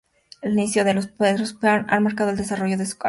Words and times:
Los 0.41 0.53
inicios 0.53 0.83
de 0.83 0.95
Luis 0.95 1.05
Pardo 1.53 1.85
han 1.87 2.01
marcado 2.03 2.31
el 2.31 2.37
desarrollo 2.37 2.75
de 2.75 2.87
su 2.87 2.93
carrera. 2.97 2.99